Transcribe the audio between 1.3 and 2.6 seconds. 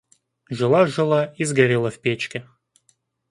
и сгорела в печке.